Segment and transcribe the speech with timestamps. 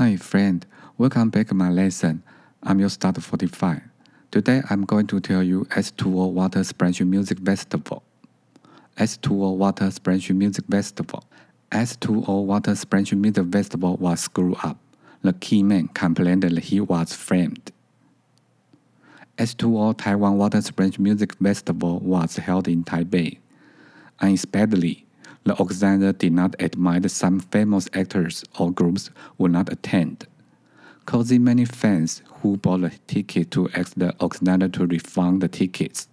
[0.00, 0.64] Hi, friend.
[0.96, 2.22] Welcome back to my lesson.
[2.62, 3.82] I'm your starter 45.
[4.30, 8.02] Today I'm going to tell you S2O Water Splash Music Festival.
[8.96, 11.22] S2O Water Splash Music Festival.
[11.70, 14.78] S2O Water Splash Music Festival was screwed up.
[15.20, 17.70] The key man complained that he was framed.
[19.36, 23.36] S2O Taiwan Water Splash Music Festival was held in Taipei.
[24.18, 25.04] Unexpectedly,
[25.44, 30.26] the organizer did not admit some famous actors or groups would not attend,
[31.06, 36.08] causing many fans who bought a ticket to ask the organizer to refund the tickets.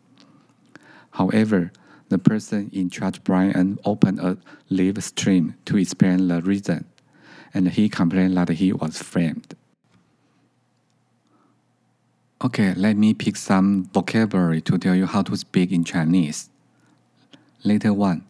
[1.11, 1.71] However,
[2.09, 4.37] the person in charge Brian opened a
[4.69, 6.85] live stream to explain the reason,
[7.53, 9.55] and he complained that he was framed.
[12.41, 16.49] Okay, let me pick some vocabulary to tell you how to speak in Chinese.
[17.63, 18.23] Later one,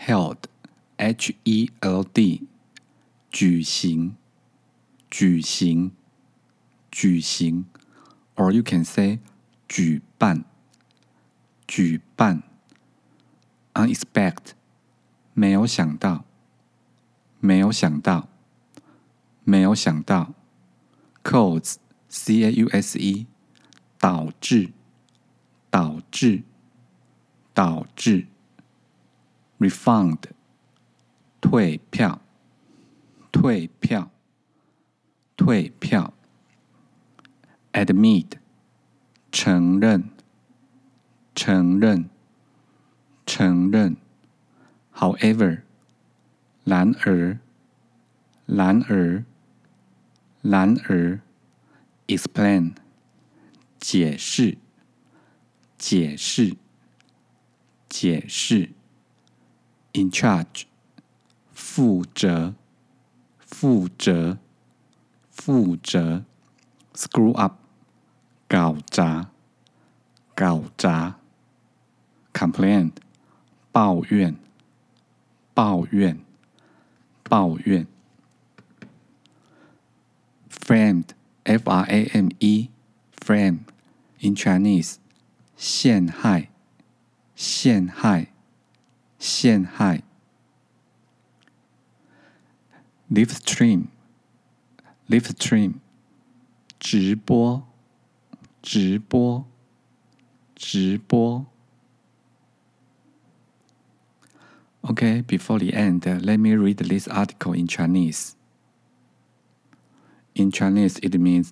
[0.00, 0.48] held,
[0.96, 2.46] H E L D，
[3.30, 4.16] 举行，
[5.10, 5.90] 举行，
[6.90, 7.66] 举行
[8.34, 9.18] ，or you can say
[9.68, 10.44] 举办，
[11.66, 12.42] 举办
[13.74, 14.52] ，unexpected，
[15.34, 16.24] 没有想到，
[17.40, 18.28] 没有想到，
[19.44, 20.32] 没有想到
[21.22, 23.26] ，cause，C A U S E，
[23.98, 24.72] 导致，
[25.70, 26.42] 导致，
[27.52, 28.26] 导致。
[29.60, 30.22] Refund
[31.42, 32.22] 退票，
[33.30, 34.10] 退票，
[35.36, 36.14] 退票
[37.72, 38.32] ；admit
[39.30, 40.10] 承认，
[41.34, 42.08] 承认，
[43.26, 43.96] 承认
[44.94, 45.60] ；however
[46.64, 47.38] 然而，
[48.46, 49.24] 然而，
[50.40, 51.20] 然而
[52.06, 52.74] ；explain
[53.78, 54.56] 解释，
[55.76, 56.56] 解释，
[57.90, 58.79] 解释。
[59.92, 60.66] In charge，
[61.52, 62.54] 负责，
[63.38, 64.38] 负责，
[65.30, 66.24] 负责
[66.94, 67.58] ；screw up，
[68.48, 69.30] 搞砸，
[70.34, 71.16] 搞砸
[72.32, 72.92] ；complain，
[73.72, 74.36] 抱怨，
[75.54, 76.20] 抱怨，
[77.24, 77.86] 抱怨
[80.48, 84.96] ；framed，f r a m e，frame，in Chinese，
[85.56, 86.50] 陷害，
[87.34, 88.28] 陷害。
[89.20, 90.02] 陷害。
[93.08, 93.88] Live stream,
[95.08, 95.74] live stream，
[96.78, 97.66] 直播，
[98.62, 99.44] 直播，
[100.54, 101.46] 直播。
[104.82, 108.34] OK，before the end, let me read this article in Chinese.
[110.34, 111.50] In Chinese, it means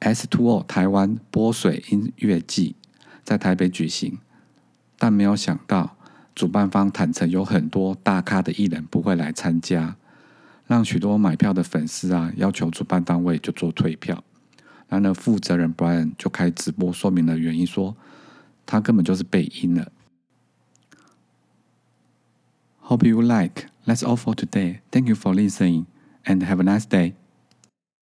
[0.00, 2.76] S2O 台湾波水音乐季
[3.24, 4.20] 在台北举行，
[4.96, 5.95] 但没有想到。
[6.36, 9.96] 主办方坦诚，有很多大咖的艺人不会来参加，
[10.66, 14.22] 让许多买票的粉丝啊要求主办单位就做退票。
[14.86, 17.96] 然而负责人 Brian 就开直播说明了原因，说
[18.66, 19.90] 他根本就是被阴了。
[22.82, 23.68] Hope you like.
[23.86, 24.80] That's all for today.
[24.90, 25.86] Thank you for listening
[26.24, 27.14] and have a nice day.